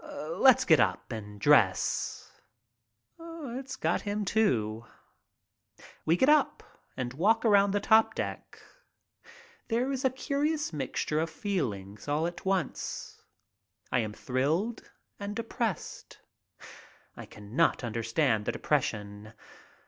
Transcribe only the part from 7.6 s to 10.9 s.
the top deck. There is a curious